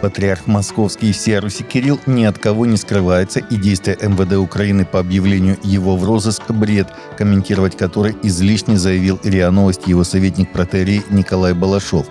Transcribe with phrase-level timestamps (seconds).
[0.00, 4.98] Патриарх Московский всея Руси Кирилл ни от кого не скрывается, и действия МВД Украины по
[4.98, 6.88] объявлению его в розыск– бред,
[7.18, 12.06] комментировать который излишне заявил РИА Новости его советник протерии Николай Балашов.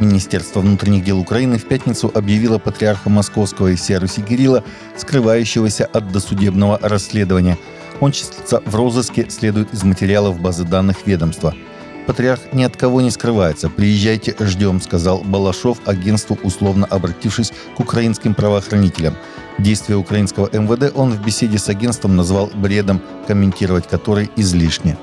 [0.00, 4.62] Министерство внутренних дел Украины в пятницу объявило патриарха Московского и всея Руси Кирилла,
[4.96, 7.58] скрывающегося от досудебного расследования.
[8.00, 11.54] Он числится в розыске, следует из материалов базы данных ведомства–
[12.06, 13.68] Патриарх ни от кого не скрывается.
[13.68, 19.14] «Приезжайте, ждем»,— сказал Балашов агентству, условно обратившись к украинским правоохранителям.
[19.58, 24.96] Действия украинского МВД он в беседе с агентством назвал бредом, комментировать который излишне.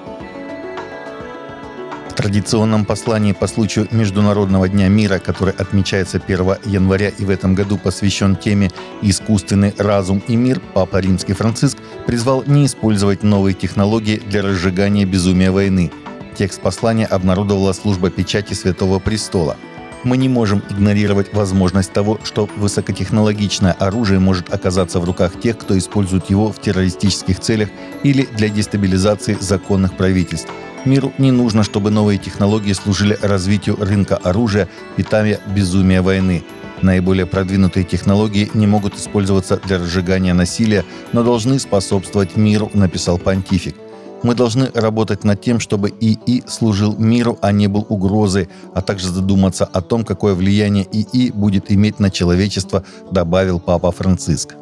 [2.09, 7.53] В традиционном послании по случаю Международного дня мира, который отмечается 1 января и в этом
[7.53, 8.71] году посвящен теме
[9.03, 11.77] «Искусственный разум и мир», Папа Римский Франциск
[12.07, 15.91] призвал не использовать новые технологии для разжигания безумия войны–
[16.37, 19.57] Текст послания обнародовала служба печати Святого Престола.
[20.03, 25.75] Мы не можем игнорировать возможность того, что высокотехнологичное оружие может оказаться в руках тех, кто
[25.75, 27.69] использует его в террористических целях
[28.03, 30.49] или для дестабилизации законных правительств.
[30.85, 36.43] Миру не нужно, чтобы новые технологии служили развитию рынка оружия, питая безумие войны.
[36.83, 43.75] Наиболее продвинутые технологии не могут использоваться для разжигания насилия, но должны способствовать миру, написал понтифик.
[44.23, 49.09] Мы должны работать над тем, чтобы ИИ служил миру, а не был угрозой, а также
[49.09, 54.55] задуматься о том, какое влияние ИИ будет иметь на человечество, добавил Папа Франциск.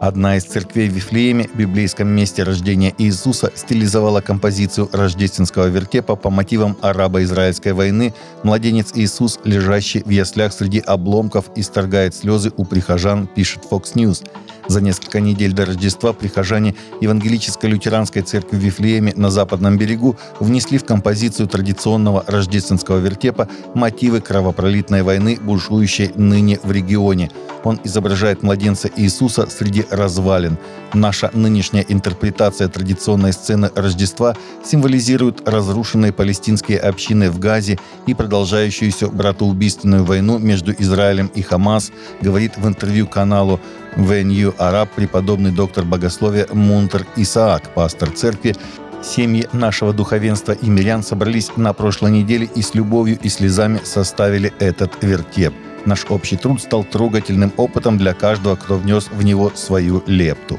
[0.00, 6.76] Одна из церквей в Вифлееме, библейском месте рождения Иисуса, стилизовала композицию рождественского вертепа по мотивам
[6.82, 8.12] арабо-израильской войны.
[8.42, 14.22] Младенец Иисус, лежащий в яслях среди обломков, исторгает слезы у прихожан, пишет Fox News–
[14.68, 20.78] за несколько недель до Рождества прихожане Евангелической лютеранской церкви в Вифлееме на западном берегу внесли
[20.78, 27.30] в композицию традиционного рождественского вертепа мотивы кровопролитной войны, бушующей ныне в регионе.
[27.64, 30.58] Он изображает младенца Иисуса среди развалин.
[30.94, 40.04] Наша нынешняя интерпретация традиционной сцены Рождества символизирует разрушенные палестинские общины в Газе и продолжающуюся братоубийственную
[40.04, 43.60] войну между Израилем и Хамас, говорит в интервью каналу
[43.96, 48.54] ВНЮ Араб преподобный доктор богословия Мунтер Исаак, пастор церкви,
[49.02, 54.52] Семьи нашего духовенства и мирян собрались на прошлой неделе и с любовью и слезами составили
[54.58, 55.54] этот вертеп.
[55.86, 60.58] Наш общий труд стал трогательным опытом для каждого, кто внес в него свою лепту.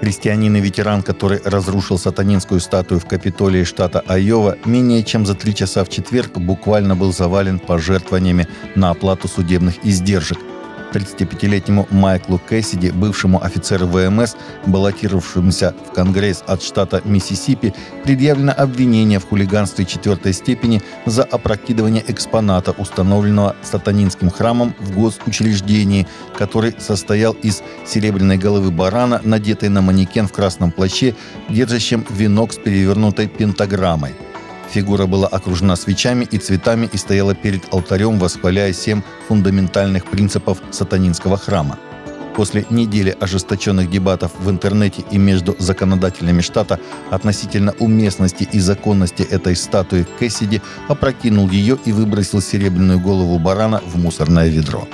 [0.00, 5.54] Христианин и ветеран, который разрушил сатанинскую статую в Капитолии штата Айова, менее чем за три
[5.54, 10.38] часа в четверг буквально был завален пожертвованиями на оплату судебных издержек.
[10.92, 14.36] 35-летнему Майклу Кэссиди, бывшему офицеру ВМС,
[14.66, 17.74] баллотировавшемуся в Конгресс от штата Миссисипи,
[18.04, 26.06] предъявлено обвинение в хулиганстве четвертой степени за опрокидывание экспоната, установленного сатанинским храмом в госучреждении,
[26.36, 31.14] который состоял из серебряной головы барана, надетой на манекен в красном плаще,
[31.48, 34.14] держащем венок с перевернутой пентаграммой–
[34.72, 41.36] Фигура была окружена свечами и цветами и стояла перед алтарем, восхваляя семь фундаментальных принципов сатанинского
[41.36, 41.78] храма.
[42.36, 46.78] После недели ожесточенных дебатов в интернете и между законодателями штата
[47.10, 53.96] относительно уместности и законности этой статуи Кэссиди опрокинул ее и выбросил серебряную голову барана в
[53.98, 54.86] мусорное ведро.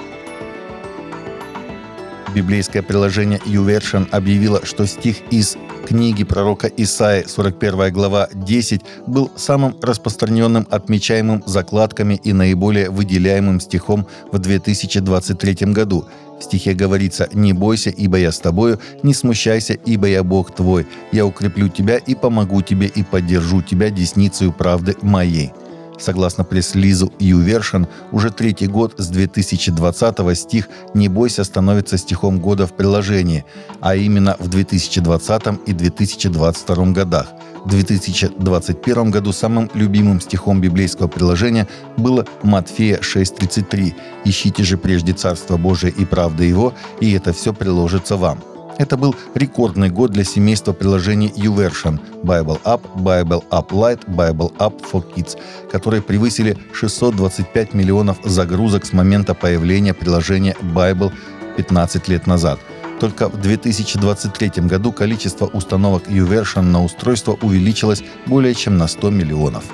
[2.37, 9.75] Библейское приложение YouVersion объявило, что стих из книги пророка Исаи, 41 глава 10, был самым
[9.81, 16.05] распространенным, отмечаемым закладками и наиболее выделяемым стихом в 2023 году.
[16.39, 20.87] В стихе говорится «Не бойся, ибо я с тобою, не смущайся, ибо я Бог твой.
[21.13, 25.53] Я укреплю тебя и помогу тебе и поддержу тебя десницей правды моей».
[25.99, 32.75] Согласно пресс-лизу YouVersion, уже третий год с 2020 стих «Не бойся» становится стихом года в
[32.75, 33.45] приложении,
[33.81, 37.29] а именно в 2020 и 2022 годах.
[37.65, 41.67] В 2021 году самым любимым стихом библейского приложения
[41.97, 43.95] было Матфея 6.33
[44.25, 48.56] «Ищите же прежде Царство Божие и правды Его, и это все приложится вам».
[48.79, 54.83] Это был рекордный год для семейства приложений YouVersion Bible App, Bible App Lite, Bible App
[54.91, 55.39] for Kids,
[55.71, 61.11] которые превысили 625 миллионов загрузок с момента появления приложения Bible
[61.57, 62.61] 15 лет назад.
[63.01, 69.65] Только в 2023 году количество установок YouVersion на устройство увеличилось более чем на 100 миллионов.